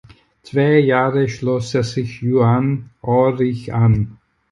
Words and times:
Zwei 0.41 0.79
Jahre 0.79 1.29
schloss 1.29 1.75
er 1.75 1.83
sich 1.83 2.23
Juan 2.23 2.89
Aurich 3.03 3.71
an. 3.71 4.17